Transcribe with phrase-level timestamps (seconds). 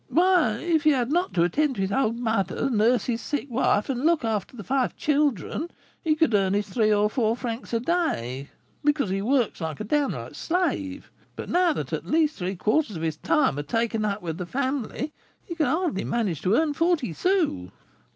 [0.09, 3.87] "Why, if he had not to attend to his old mother, nurse his sick wife,
[3.87, 5.69] and look after the five children,
[6.03, 8.49] he could earn his three or four francs a day,
[8.83, 13.03] because he works like a downright slave; but now that at least three quarters of
[13.03, 15.13] his time are taken up with the family,
[15.45, 17.69] he can hardly manage to earn forty sous."